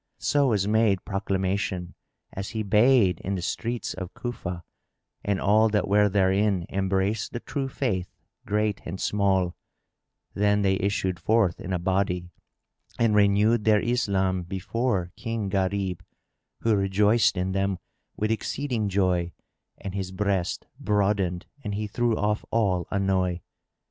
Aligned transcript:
So 0.17 0.47
was 0.47 0.67
made 0.67 1.05
proclamation 1.05 1.93
as 2.33 2.49
he 2.57 2.63
bade 2.63 3.19
in 3.19 3.35
the 3.35 3.41
streets 3.43 3.93
of 3.93 4.15
Cufa 4.15 4.63
and 5.23 5.39
all 5.39 5.69
that 5.69 5.87
were 5.87 6.09
therein 6.09 6.65
embraced 6.69 7.33
the 7.33 7.39
True 7.39 7.69
Faith, 7.69 8.09
great 8.43 8.81
and 8.83 8.99
small; 8.99 9.55
then 10.33 10.63
they 10.63 10.77
issued 10.79 11.19
forth 11.19 11.59
in 11.61 11.71
a 11.71 11.77
body 11.77 12.31
and 12.97 13.13
renewed 13.13 13.63
their 13.63 13.79
Islam 13.79 14.41
before 14.41 15.11
King 15.17 15.49
Gharib, 15.49 16.01
who 16.61 16.75
rejoiced 16.75 17.37
in 17.37 17.51
them 17.51 17.77
with 18.17 18.31
exceeding 18.31 18.89
joy 18.89 19.31
and 19.77 19.93
his 19.93 20.11
breast 20.11 20.65
broadened 20.79 21.45
and 21.63 21.75
he 21.75 21.85
threw 21.85 22.17
off 22.17 22.43
all 22.49 22.87
annoy. 22.89 23.41